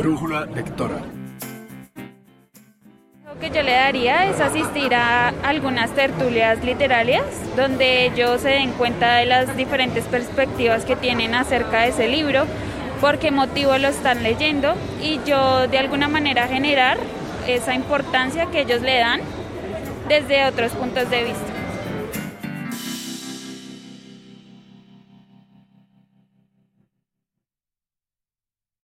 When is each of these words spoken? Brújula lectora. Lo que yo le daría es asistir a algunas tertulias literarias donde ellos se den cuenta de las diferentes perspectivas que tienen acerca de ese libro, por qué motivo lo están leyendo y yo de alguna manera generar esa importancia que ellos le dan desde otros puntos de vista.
Brújula 0.00 0.46
lectora. 0.46 0.96
Lo 3.26 3.38
que 3.38 3.50
yo 3.50 3.62
le 3.62 3.72
daría 3.72 4.30
es 4.30 4.40
asistir 4.40 4.94
a 4.94 5.28
algunas 5.42 5.90
tertulias 5.90 6.64
literarias 6.64 7.26
donde 7.54 8.06
ellos 8.06 8.40
se 8.40 8.48
den 8.48 8.72
cuenta 8.72 9.16
de 9.16 9.26
las 9.26 9.54
diferentes 9.58 10.06
perspectivas 10.06 10.86
que 10.86 10.96
tienen 10.96 11.34
acerca 11.34 11.82
de 11.82 11.88
ese 11.88 12.08
libro, 12.08 12.46
por 13.02 13.18
qué 13.18 13.30
motivo 13.30 13.76
lo 13.76 13.88
están 13.88 14.22
leyendo 14.22 14.74
y 15.02 15.20
yo 15.26 15.68
de 15.68 15.76
alguna 15.76 16.08
manera 16.08 16.48
generar 16.48 16.96
esa 17.46 17.74
importancia 17.74 18.46
que 18.46 18.62
ellos 18.62 18.80
le 18.80 19.00
dan 19.00 19.20
desde 20.08 20.46
otros 20.46 20.72
puntos 20.72 21.10
de 21.10 21.24
vista. 21.24 21.52